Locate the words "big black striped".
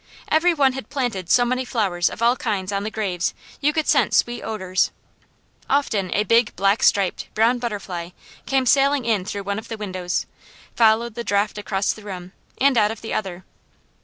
6.23-7.31